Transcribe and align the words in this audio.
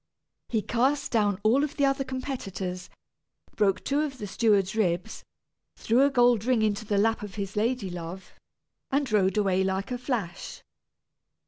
He 0.49 0.63
cast 0.63 1.11
down 1.11 1.39
all 1.43 1.63
of 1.63 1.75
the 1.77 1.85
other 1.85 2.03
competitors, 2.03 2.89
broke 3.55 3.83
two 3.83 4.01
of 4.01 4.17
the 4.17 4.25
steward's 4.25 4.75
ribs, 4.75 5.23
threw 5.75 6.01
a 6.01 6.09
gold 6.09 6.43
ring 6.43 6.63
into 6.63 6.85
the 6.85 6.97
lap 6.97 7.21
of 7.21 7.35
his 7.35 7.55
lady 7.55 7.91
love, 7.91 8.33
and 8.89 9.11
rode 9.11 9.37
away 9.37 9.63
like 9.63 9.91
a 9.91 9.99
flash. 9.99 10.63